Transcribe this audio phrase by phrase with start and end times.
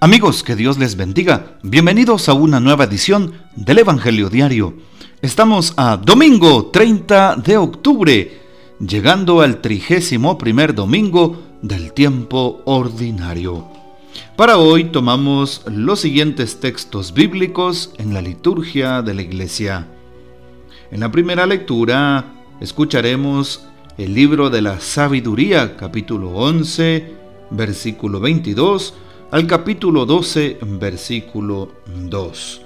[0.00, 1.58] Amigos, que Dios les bendiga.
[1.64, 4.74] Bienvenidos a una nueva edición del Evangelio Diario.
[5.22, 8.40] Estamos a domingo 30 de octubre,
[8.78, 13.66] llegando al trigésimo primer domingo del tiempo ordinario.
[14.36, 19.88] Para hoy tomamos los siguientes textos bíblicos en la liturgia de la iglesia.
[20.92, 22.24] En la primera lectura
[22.60, 27.14] escucharemos el libro de la sabiduría, capítulo 11,
[27.50, 28.94] versículo 22
[29.30, 32.62] al capítulo 12, versículo 2.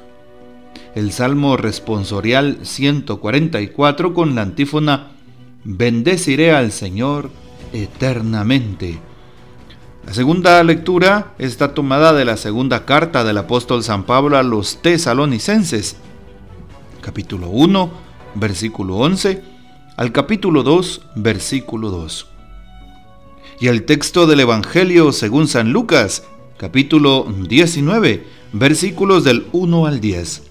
[0.94, 5.10] El Salmo responsorial 144 con la antífona
[5.64, 7.30] Bendeciré al Señor
[7.72, 9.00] eternamente.
[10.06, 14.82] La segunda lectura está tomada de la segunda carta del apóstol San Pablo a los
[14.82, 15.96] tesalonicenses,
[17.00, 17.90] capítulo 1,
[18.34, 19.42] versículo 11,
[19.96, 22.28] al capítulo 2, versículo 2.
[23.60, 26.24] Y el texto del Evangelio según San Lucas,
[26.62, 30.44] capítulo 19, versículos del 1 al 10.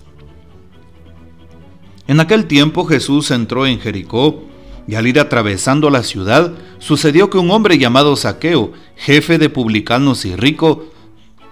[2.08, 4.44] En aquel tiempo Jesús entró en Jericó,
[4.90, 10.26] y al ir atravesando la ciudad, sucedió que un hombre llamado Saqueo, jefe de publicanos
[10.26, 10.86] y rico,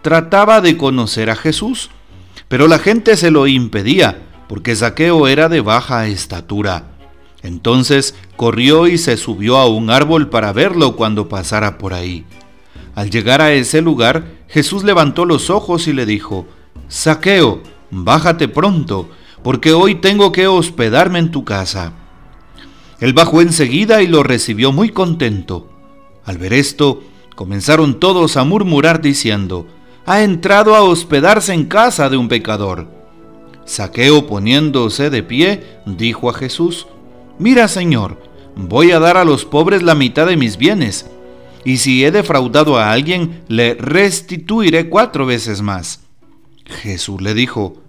[0.02, 1.90] trataba de conocer a Jesús,
[2.50, 6.98] pero la gente se lo impedía, porque Saqueo era de baja estatura.
[7.44, 12.26] Entonces corrió y se subió a un árbol para verlo cuando pasara por ahí.
[12.94, 16.48] Al llegar a ese lugar, Jesús levantó los ojos y le dijo,
[16.88, 17.62] Saqueo,
[17.92, 19.10] bájate pronto,
[19.44, 21.94] porque hoy tengo que hospedarme en tu casa.
[23.00, 25.70] Él bajó enseguida y lo recibió muy contento.
[26.26, 27.04] Al ver esto,
[27.36, 29.68] comenzaron todos a murmurar diciendo,
[30.08, 32.88] ha entrado a hospedarse en casa de un pecador.
[33.66, 36.88] Saqueo poniéndose de pie, dijo a Jesús,
[37.38, 38.20] Mira Señor,
[38.56, 41.06] voy a dar a los pobres la mitad de mis bienes
[41.66, 46.02] y si he defraudado a alguien, le restituiré cuatro veces más.
[46.66, 47.82] Jesús le dijo,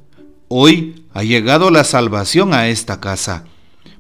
[0.49, 3.45] Hoy ha llegado la salvación a esta casa,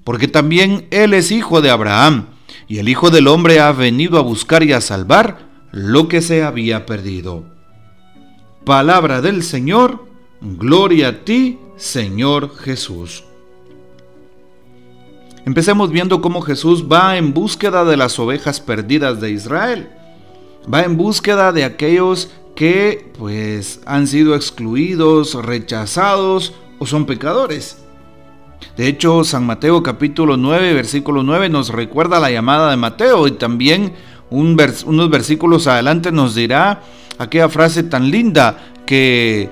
[0.02, 2.26] porque también Él es hijo de Abraham,
[2.66, 6.42] y el Hijo del Hombre ha venido a buscar y a salvar lo que se
[6.42, 7.44] había perdido.
[8.64, 10.06] Palabra del Señor,
[10.40, 13.24] gloria a ti, Señor Jesús.
[15.50, 19.90] Empecemos viendo cómo Jesús va en búsqueda de las ovejas perdidas de Israel.
[20.72, 27.78] Va en búsqueda de aquellos que pues han sido excluidos, rechazados o son pecadores.
[28.76, 33.32] De hecho, San Mateo capítulo 9, versículo 9 nos recuerda la llamada de Mateo y
[33.32, 33.94] también
[34.30, 36.80] unos versículos adelante nos dirá
[37.18, 38.56] aquella frase tan linda
[38.86, 39.50] que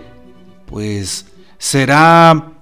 [0.66, 1.26] pues
[1.58, 2.52] será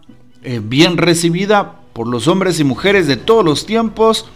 [0.42, 4.26] eh, bien recibida por los hombres y mujeres de todos los tiempos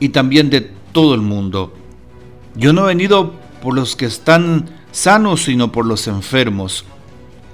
[0.00, 1.72] y también de todo el mundo.
[2.56, 6.84] Yo no he venido por los que están sanos, sino por los enfermos.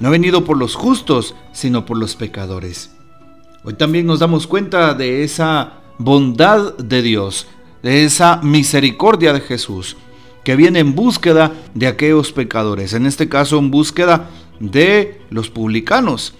[0.00, 2.92] No he venido por los justos, sino por los pecadores.
[3.64, 7.46] Hoy también nos damos cuenta de esa bondad de Dios,
[7.82, 9.98] de esa misericordia de Jesús,
[10.42, 16.32] que viene en búsqueda de aquellos pecadores, en este caso en búsqueda de los publicanos.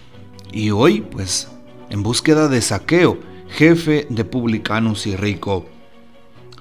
[0.53, 1.51] Y hoy, pues,
[1.95, 3.19] en búsqueda de saqueo,
[3.49, 5.65] jefe de publicanos y rico.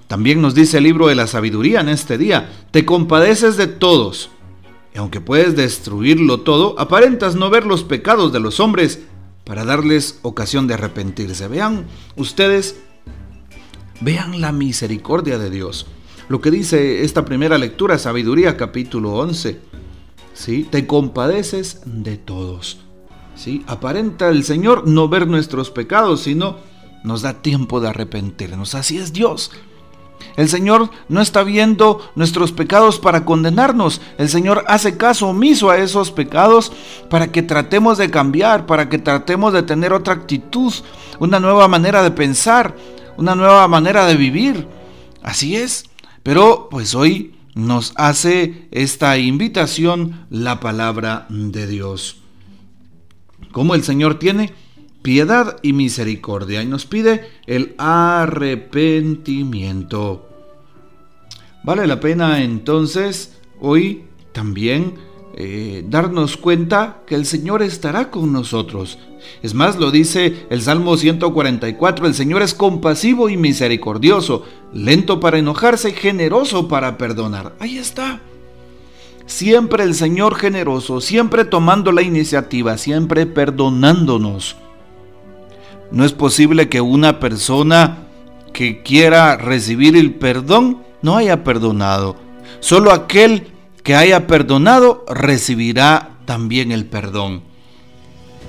[0.06, 4.30] También nos dice el libro de la sabiduría en este día, te compadeces de todos,
[4.94, 9.02] y aunque puedes destruirlo todo, aparentas no ver los pecados de los hombres
[9.44, 11.48] para darles ocasión de arrepentirse.
[11.48, 12.76] Vean ustedes,
[14.02, 15.88] vean la misericordia de Dios.
[16.30, 19.60] Lo que dice esta primera lectura, sabiduría capítulo 11,
[20.36, 20.68] ¿sí?
[20.70, 22.84] te compadeces de todos.
[23.36, 23.64] ¿Sí?
[23.68, 26.58] Aparenta el Señor no ver nuestros pecados, sino
[27.04, 28.76] nos da tiempo de arrepentirnos.
[28.76, 29.52] Así es Dios.
[30.36, 34.02] El Señor no está viendo nuestros pecados para condenarnos.
[34.18, 36.72] El Señor hace caso omiso a esos pecados
[37.10, 40.74] para que tratemos de cambiar, para que tratemos de tener otra actitud,
[41.20, 42.76] una nueva manera de pensar,
[43.18, 44.68] una nueva manera de vivir.
[45.22, 45.86] Así es.
[46.24, 52.23] Pero pues hoy nos hace esta invitación la palabra de Dios
[53.54, 54.52] como el Señor tiene
[55.02, 60.28] piedad y misericordia y nos pide el arrepentimiento.
[61.64, 64.04] Vale la pena entonces hoy
[64.34, 64.96] también
[65.36, 69.00] eh, darnos cuenta que el Señor estará con nosotros.
[69.42, 75.40] Es más, lo dice el Salmo 144, el Señor es compasivo y misericordioso, lento para
[75.40, 77.56] enojarse y generoso para perdonar.
[77.60, 78.20] Ahí está.
[79.26, 84.58] Siempre el Señor generoso, siempre tomando la iniciativa, siempre perdonándonos.
[85.92, 88.00] No es posible que una persona
[88.52, 92.16] que quiera recibir el perdón no haya perdonado.
[92.60, 93.48] Solo aquel
[93.84, 97.42] que haya perdonado recibirá también el perdón.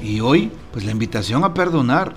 [0.03, 2.15] Y hoy, pues la invitación a perdonar,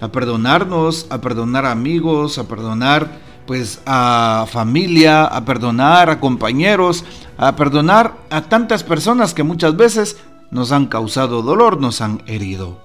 [0.00, 7.06] a perdonarnos, a perdonar amigos, a perdonar pues a familia, a perdonar a compañeros,
[7.38, 10.18] a perdonar a tantas personas que muchas veces
[10.50, 12.78] nos han causado dolor, nos han herido.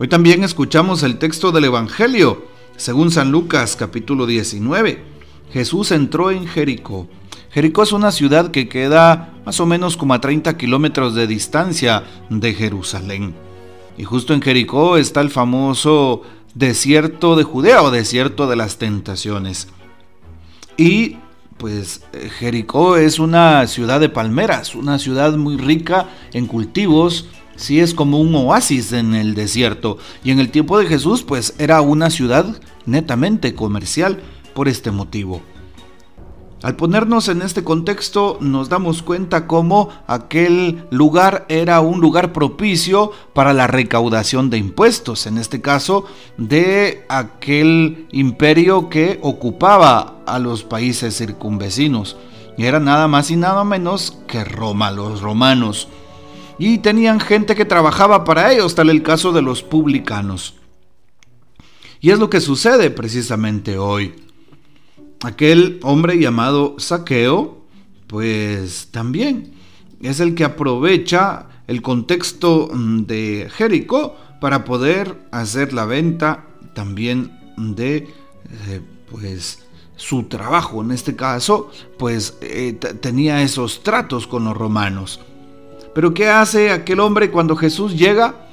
[0.00, 2.46] Hoy también escuchamos el texto del Evangelio,
[2.76, 5.04] según San Lucas capítulo 19.
[5.52, 7.06] Jesús entró en Jericó.
[7.52, 12.02] Jericó es una ciudad que queda más o menos como a 30 kilómetros de distancia
[12.28, 13.36] de Jerusalén.
[13.96, 16.22] Y justo en Jericó está el famoso
[16.54, 19.68] desierto de Judea o desierto de las tentaciones.
[20.76, 21.16] Y
[21.58, 22.02] pues
[22.38, 28.20] Jericó es una ciudad de palmeras, una ciudad muy rica en cultivos, sí es como
[28.20, 29.98] un oasis en el desierto.
[30.24, 34.22] Y en el tiempo de Jesús, pues era una ciudad netamente comercial
[34.54, 35.42] por este motivo.
[36.62, 43.12] Al ponernos en este contexto nos damos cuenta cómo aquel lugar era un lugar propicio
[43.32, 46.04] para la recaudación de impuestos, en este caso
[46.36, 52.16] de aquel imperio que ocupaba a los países circunvecinos.
[52.56, 55.88] Y era nada más y nada menos que Roma, los romanos
[56.58, 60.54] y tenían gente que trabajaba para ellos, tal el caso de los publicanos.
[62.00, 64.14] Y es lo que sucede precisamente hoy.
[65.22, 67.64] Aquel hombre llamado Saqueo,
[68.06, 69.52] pues también
[70.00, 77.38] es el que aprovecha el contexto mm, de Jericó para poder hacer la venta también
[77.56, 77.96] de
[78.68, 78.80] eh,
[79.10, 79.64] pues
[79.96, 85.20] su trabajo en este caso pues eh, tenía esos tratos con los romanos
[85.94, 88.47] pero ¿qué hace aquel hombre cuando Jesús llega?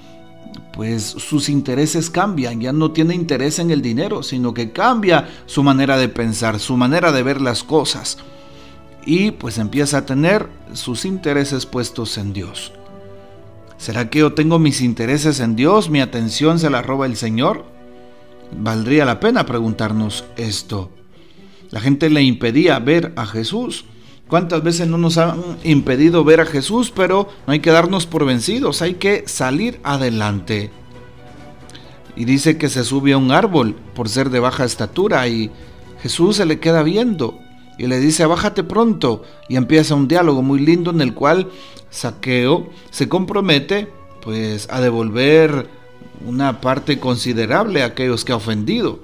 [0.75, 5.63] Pues sus intereses cambian, ya no tiene interés en el dinero, sino que cambia su
[5.63, 8.17] manera de pensar, su manera de ver las cosas.
[9.05, 12.73] Y pues empieza a tener sus intereses puestos en Dios.
[13.77, 15.89] ¿Será que yo tengo mis intereses en Dios?
[15.89, 17.63] ¿Mi atención se la roba el Señor?
[18.51, 20.91] Valdría la pena preguntarnos esto.
[21.71, 23.85] La gente le impedía ver a Jesús
[24.27, 26.91] ¿Cuántas veces no nos han impedido ver a Jesús?
[26.95, 30.71] Pero no hay que darnos por vencidos, hay que salir adelante.
[32.15, 35.51] Y dice que se sube a un árbol por ser de baja estatura y
[36.01, 37.37] Jesús se le queda viendo
[37.77, 39.23] y le dice, bájate pronto.
[39.47, 41.49] Y empieza un diálogo muy lindo en el cual
[41.91, 43.89] Saqueo se compromete
[44.21, 45.69] pues a devolver
[46.25, 48.99] una parte considerable a aquellos que ha ofendido.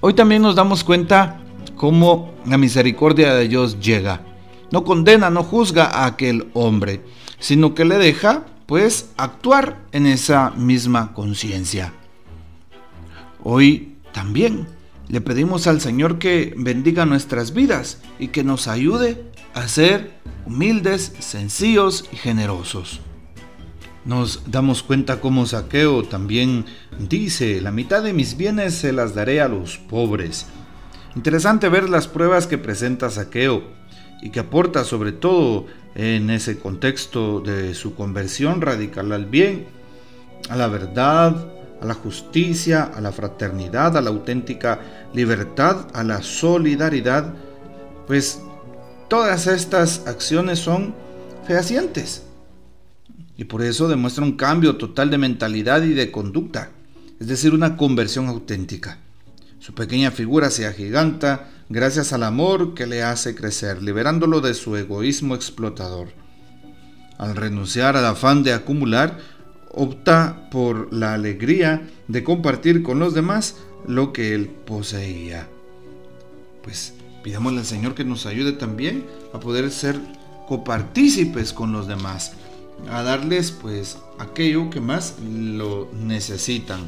[0.00, 1.43] Hoy también nos damos cuenta
[1.76, 4.22] cómo la misericordia de Dios llega.
[4.70, 7.02] No condena, no juzga a aquel hombre,
[7.38, 11.92] sino que le deja, pues, actuar en esa misma conciencia.
[13.42, 14.66] Hoy también
[15.08, 19.22] le pedimos al Señor que bendiga nuestras vidas y que nos ayude
[19.52, 20.14] a ser
[20.46, 23.00] humildes, sencillos y generosos.
[24.04, 26.66] Nos damos cuenta como Saqueo también
[26.98, 30.46] dice, la mitad de mis bienes se las daré a los pobres
[31.16, 33.62] Interesante ver las pruebas que presenta Saqueo
[34.20, 39.66] y que aporta sobre todo en ese contexto de su conversión radical al bien,
[40.48, 41.46] a la verdad,
[41.80, 44.80] a la justicia, a la fraternidad, a la auténtica
[45.12, 47.32] libertad, a la solidaridad,
[48.08, 48.40] pues
[49.08, 50.94] todas estas acciones son
[51.46, 52.24] fehacientes
[53.36, 56.70] y por eso demuestra un cambio total de mentalidad y de conducta,
[57.20, 58.98] es decir, una conversión auténtica.
[59.64, 64.76] Su pequeña figura se agiganta gracias al amor que le hace crecer, liberándolo de su
[64.76, 66.08] egoísmo explotador.
[67.16, 69.20] Al renunciar al afán de acumular,
[69.70, 73.56] opta por la alegría de compartir con los demás
[73.88, 75.48] lo que él poseía.
[76.62, 76.92] Pues
[77.22, 79.98] pidámosle al Señor que nos ayude también a poder ser
[80.46, 82.32] copartícipes con los demás,
[82.90, 86.80] a darles pues aquello que más lo necesitan.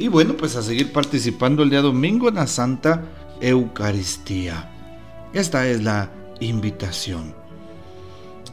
[0.00, 3.04] Y bueno, pues a seguir participando el día domingo en la Santa
[3.38, 4.70] Eucaristía.
[5.34, 7.34] Esta es la invitación.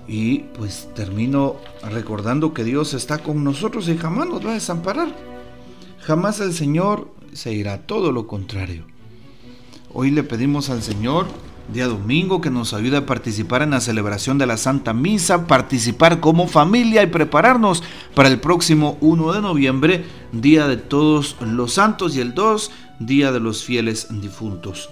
[0.10, 1.56] Y pues termino
[1.90, 5.08] recordando que Dios está con nosotros y jamás nos va a desamparar.
[6.02, 8.84] Jamás el Señor se irá, todo lo contrario.
[9.94, 11.28] Hoy le pedimos al Señor
[11.72, 16.20] día domingo, que nos ayude a participar en la celebración de la Santa Misa, participar
[16.20, 17.84] como familia y prepararnos
[18.16, 23.32] para el próximo 1 de noviembre, Día de Todos los Santos, y el 2, Día
[23.32, 24.90] de los Fieles Difuntos.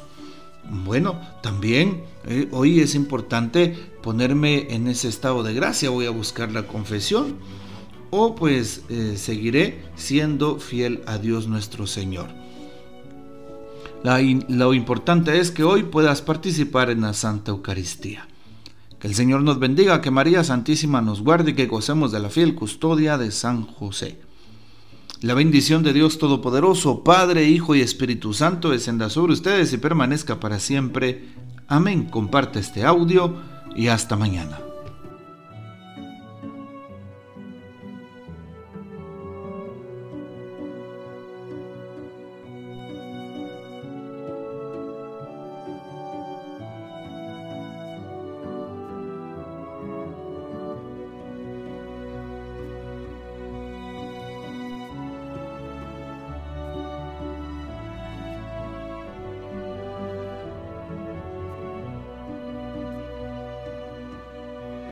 [0.70, 6.52] Bueno, también eh, hoy es importante ponerme en ese estado de gracia, voy a buscar
[6.52, 7.36] la confesión
[8.10, 12.45] o pues eh, seguiré siendo fiel a Dios nuestro Señor.
[14.06, 18.28] Lo importante es que hoy puedas participar en la Santa Eucaristía.
[19.00, 22.30] Que el Señor nos bendiga, que María Santísima nos guarde y que gocemos de la
[22.30, 24.20] fiel custodia de San José.
[25.22, 30.40] La bendición de Dios Todopoderoso, Padre, Hijo y Espíritu Santo, descenda sobre ustedes y permanezca
[30.40, 31.30] para siempre.
[31.68, 32.06] Amén.
[32.06, 33.36] Comparte este audio
[33.76, 34.65] y hasta mañana.